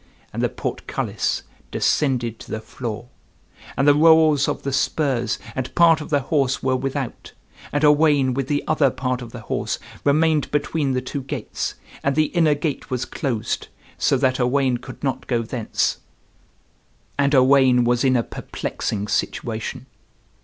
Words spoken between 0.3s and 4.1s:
And the portcullis descended to the floor. And the